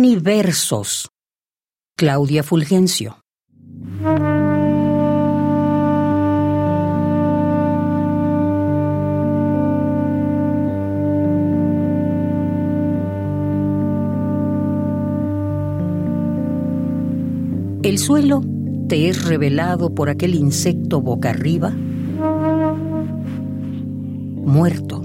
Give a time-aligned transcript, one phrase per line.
[0.00, 1.10] Universos.
[1.96, 3.18] Claudia Fulgencio.
[17.82, 18.42] El suelo
[18.88, 21.70] te es revelado por aquel insecto boca arriba,
[24.44, 25.02] muerto.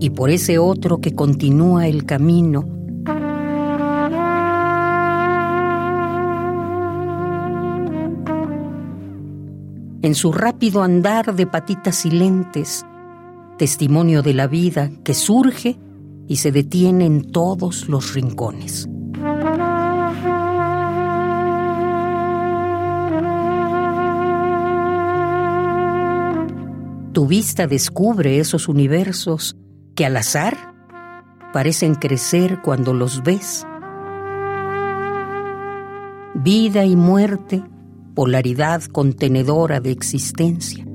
[0.00, 2.64] Y por ese otro que continúa el camino.
[10.02, 12.86] En su rápido andar de patitas silentes,
[13.58, 15.78] testimonio de la vida que surge
[16.26, 18.88] y se detiene en todos los rincones.
[27.12, 29.56] Tu vista descubre esos universos
[30.00, 30.56] que al azar
[31.52, 33.66] parecen crecer cuando los ves.
[36.32, 37.62] Vida y muerte,
[38.14, 40.86] polaridad contenedora de existencia.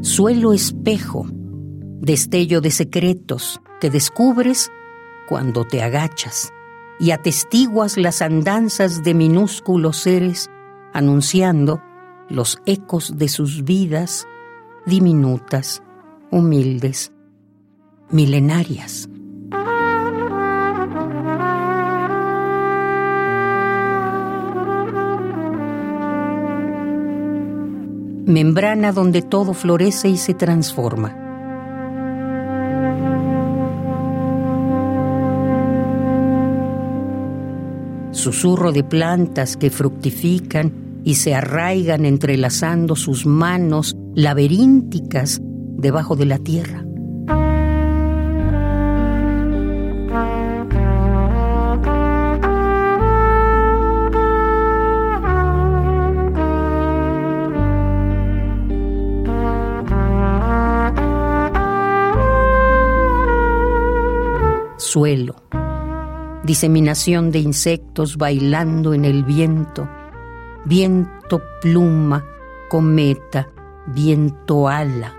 [0.00, 1.26] Suelo espejo,
[2.00, 4.72] destello de secretos que descubres
[5.28, 6.50] cuando te agachas
[6.98, 10.50] y atestiguas las andanzas de minúsculos seres
[10.92, 11.82] anunciando
[12.28, 14.26] los ecos de sus vidas
[14.86, 15.82] diminutas,
[16.30, 17.12] humildes,
[18.10, 19.08] milenarias.
[28.26, 31.25] Membrana donde todo florece y se transforma
[38.26, 45.40] susurro de plantas que fructifican y se arraigan entrelazando sus manos laberínticas
[45.76, 46.82] debajo de la tierra.
[64.78, 65.36] Suelo
[66.46, 69.88] diseminación de insectos bailando en el viento,
[70.64, 72.24] viento pluma,
[72.70, 73.50] cometa,
[73.86, 75.14] viento ala.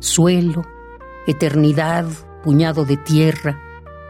[0.00, 0.62] Suelo,
[1.26, 2.06] eternidad,
[2.42, 3.58] puñado de tierra,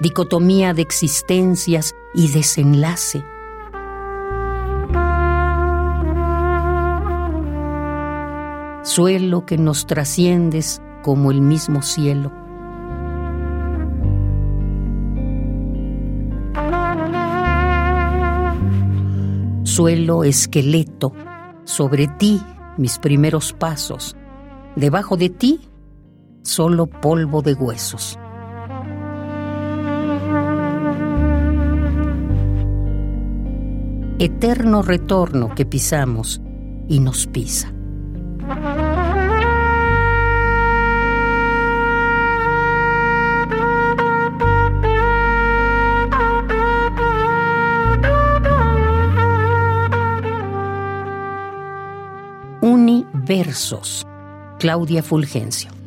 [0.00, 3.24] dicotomía de existencias y desenlace.
[8.82, 12.32] Suelo que nos trasciendes como el mismo cielo.
[19.64, 21.12] Suelo esqueleto,
[21.64, 22.42] sobre ti
[22.76, 24.16] mis primeros pasos,
[24.76, 25.60] debajo de ti
[26.42, 28.18] solo polvo de huesos.
[34.18, 36.42] Eterno retorno que pisamos
[36.88, 37.72] y nos pisa.
[52.62, 54.06] Universos.
[54.58, 55.80] Claudia Fulgencio.